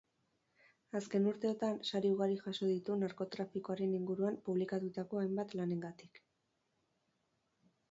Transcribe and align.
Azken 0.99 1.27
urteotan, 1.31 1.77
sari 1.91 2.11
ugari 2.13 2.37
jaso 2.45 2.71
ditu 2.71 2.97
narkotrafikoaren 3.03 3.95
inguruan 3.99 4.41
publikatutako 4.49 5.23
hainbat 5.23 5.57
lanengatik. 5.63 6.21